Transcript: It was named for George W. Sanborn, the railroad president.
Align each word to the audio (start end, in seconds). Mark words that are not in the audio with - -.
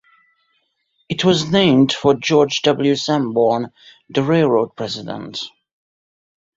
It 1.09 1.23
was 1.25 1.51
named 1.51 1.93
for 1.93 2.15
George 2.15 2.63
W. 2.63 2.95
Sanborn, 2.95 3.67
the 4.09 4.23
railroad 4.23 4.75
president. 4.75 5.39